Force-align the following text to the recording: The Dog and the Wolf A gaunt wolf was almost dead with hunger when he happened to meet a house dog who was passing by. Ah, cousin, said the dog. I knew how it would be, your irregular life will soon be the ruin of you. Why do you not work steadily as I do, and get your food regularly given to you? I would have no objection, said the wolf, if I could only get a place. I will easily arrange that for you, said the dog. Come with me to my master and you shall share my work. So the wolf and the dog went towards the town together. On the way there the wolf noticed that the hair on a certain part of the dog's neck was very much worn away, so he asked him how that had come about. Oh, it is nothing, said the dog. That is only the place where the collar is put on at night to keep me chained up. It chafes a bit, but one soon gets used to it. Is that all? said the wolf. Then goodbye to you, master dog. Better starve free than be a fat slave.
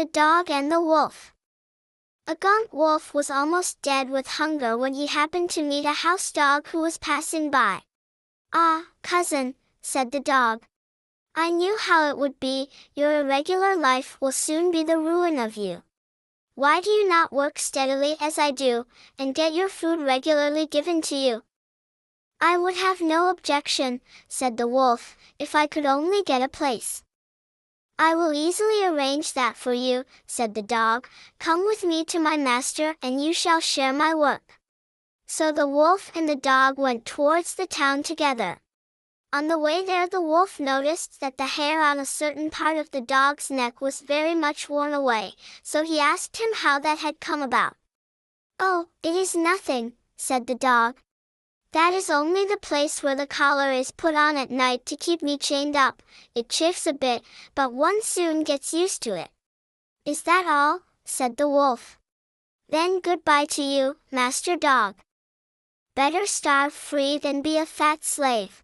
The 0.00 0.06
Dog 0.06 0.48
and 0.50 0.72
the 0.72 0.80
Wolf 0.80 1.34
A 2.26 2.34
gaunt 2.34 2.72
wolf 2.72 3.12
was 3.12 3.28
almost 3.30 3.82
dead 3.82 4.08
with 4.08 4.38
hunger 4.40 4.74
when 4.74 4.94
he 4.94 5.06
happened 5.06 5.50
to 5.50 5.62
meet 5.62 5.84
a 5.84 5.92
house 5.92 6.32
dog 6.32 6.68
who 6.68 6.80
was 6.80 6.96
passing 6.96 7.50
by. 7.50 7.82
Ah, 8.50 8.86
cousin, 9.02 9.56
said 9.82 10.10
the 10.10 10.20
dog. 10.20 10.64
I 11.34 11.50
knew 11.50 11.76
how 11.76 12.08
it 12.08 12.16
would 12.16 12.40
be, 12.40 12.70
your 12.94 13.20
irregular 13.20 13.76
life 13.76 14.18
will 14.22 14.32
soon 14.32 14.70
be 14.70 14.82
the 14.82 14.96
ruin 14.96 15.38
of 15.38 15.58
you. 15.58 15.82
Why 16.54 16.80
do 16.80 16.88
you 16.88 17.06
not 17.06 17.30
work 17.30 17.58
steadily 17.58 18.16
as 18.20 18.38
I 18.38 18.52
do, 18.52 18.86
and 19.18 19.34
get 19.34 19.52
your 19.52 19.68
food 19.68 20.00
regularly 20.00 20.66
given 20.66 21.02
to 21.02 21.14
you? 21.14 21.42
I 22.40 22.56
would 22.56 22.76
have 22.76 23.02
no 23.02 23.28
objection, 23.28 24.00
said 24.28 24.56
the 24.56 24.66
wolf, 24.66 25.18
if 25.38 25.54
I 25.54 25.66
could 25.66 25.84
only 25.84 26.22
get 26.22 26.40
a 26.40 26.48
place. 26.48 27.02
I 28.02 28.14
will 28.14 28.32
easily 28.32 28.82
arrange 28.82 29.34
that 29.34 29.58
for 29.58 29.74
you, 29.74 30.06
said 30.26 30.54
the 30.54 30.62
dog. 30.62 31.06
Come 31.38 31.66
with 31.66 31.84
me 31.84 32.02
to 32.06 32.18
my 32.18 32.38
master 32.38 32.96
and 33.02 33.22
you 33.22 33.34
shall 33.34 33.60
share 33.60 33.92
my 33.92 34.14
work. 34.14 34.58
So 35.26 35.52
the 35.52 35.68
wolf 35.68 36.10
and 36.14 36.26
the 36.26 36.34
dog 36.34 36.78
went 36.78 37.04
towards 37.04 37.54
the 37.54 37.66
town 37.66 38.02
together. 38.02 38.60
On 39.34 39.48
the 39.48 39.58
way 39.58 39.84
there 39.84 40.08
the 40.08 40.22
wolf 40.22 40.58
noticed 40.58 41.20
that 41.20 41.36
the 41.36 41.44
hair 41.44 41.82
on 41.82 41.98
a 41.98 42.06
certain 42.06 42.48
part 42.48 42.78
of 42.78 42.90
the 42.90 43.02
dog's 43.02 43.50
neck 43.50 43.82
was 43.82 44.00
very 44.00 44.34
much 44.34 44.70
worn 44.70 44.94
away, 44.94 45.34
so 45.62 45.84
he 45.84 46.00
asked 46.00 46.38
him 46.38 46.54
how 46.54 46.78
that 46.78 47.00
had 47.00 47.20
come 47.20 47.42
about. 47.42 47.76
Oh, 48.58 48.86
it 49.02 49.14
is 49.14 49.36
nothing, 49.36 49.92
said 50.16 50.46
the 50.46 50.54
dog. 50.54 50.96
That 51.72 51.94
is 51.94 52.10
only 52.10 52.44
the 52.44 52.56
place 52.56 53.02
where 53.02 53.14
the 53.14 53.26
collar 53.26 53.70
is 53.70 53.92
put 53.92 54.14
on 54.14 54.36
at 54.36 54.50
night 54.50 54.84
to 54.86 54.96
keep 54.96 55.22
me 55.22 55.38
chained 55.38 55.76
up. 55.76 56.02
It 56.34 56.48
chafes 56.48 56.86
a 56.86 56.92
bit, 56.92 57.22
but 57.54 57.72
one 57.72 58.02
soon 58.02 58.42
gets 58.42 58.74
used 58.74 59.02
to 59.02 59.14
it. 59.14 59.30
Is 60.04 60.22
that 60.22 60.46
all? 60.46 60.80
said 61.04 61.36
the 61.36 61.48
wolf. 61.48 61.98
Then 62.68 63.00
goodbye 63.00 63.46
to 63.46 63.62
you, 63.62 63.98
master 64.10 64.56
dog. 64.56 64.96
Better 65.94 66.26
starve 66.26 66.72
free 66.72 67.18
than 67.18 67.42
be 67.42 67.58
a 67.58 67.66
fat 67.66 68.04
slave. 68.04 68.62